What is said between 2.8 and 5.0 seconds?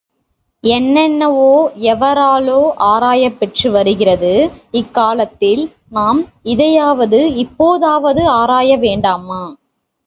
ஆராயப்பெற்று வருகிற இக்